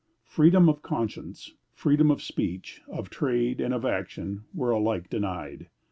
[0.25, 5.67] Freedom of conscience, freedom of speech, of trade, and of action, were alike denied.